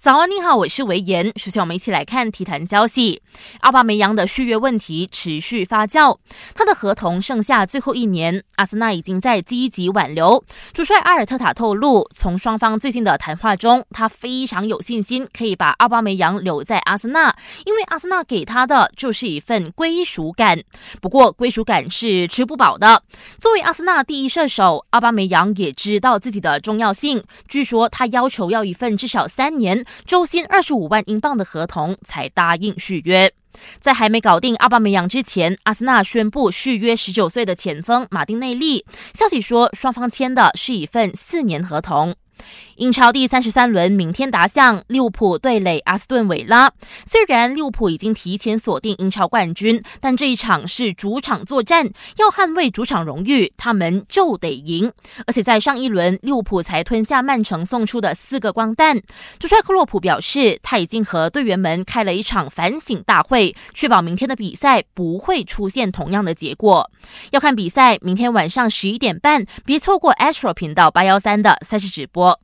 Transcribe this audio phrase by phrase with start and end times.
[0.00, 1.32] 早安，你好，我是维言。
[1.34, 3.20] 首先，我们一起来看体坛消息。
[3.62, 6.16] 奥巴梅扬的续约问题持续发酵，
[6.54, 10.44] 他的合同剩下最后一年，阿森纳已经在积极挽留。
[10.72, 17.34] 主帅阿尔特塔透露，从双方最近的谈话中，他非常有信心可以把奥巴梅扬留在阿森纳，
[17.66, 20.62] 因为阿森纳给他的就是一份归属感。
[21.02, 23.02] 不过，归属感是吃不饱的。
[23.40, 27.24] 作为阿森纳第一射手，奥巴梅扬也知道自己的重要性。
[27.48, 29.84] 据说，他要求要一份至少三年。
[30.04, 33.32] 周薪二十五万英镑的合同才答应续约。
[33.80, 38.84] 在还没搞定阿巴梅扬之前，阿森纳宣布续约十九岁的前锋马丁内利。
[39.14, 42.14] 消息说，双方签的是一份四年合同。
[42.78, 46.70] 英超第三十三轮明天打响，利物浦对垒阿斯顿维拉。
[47.04, 54.92] 虽然利物浦已经提前锁定英超冠军，但这一场是主场作战，要捍卫主场荣誉，他们就得赢。
[55.26, 59.02] 而且在上一轮，利物浦才吞下曼城送出的四个光蛋。
[59.40, 66.88] 主帅克洛普表示，他已经和队员们开了一场反省大会，确保明天的比赛不会出现同样的结果。
[67.32, 72.38] 要看比赛，明天晚上十一点半，别错过 Astro 频道八幺三的赛事直播。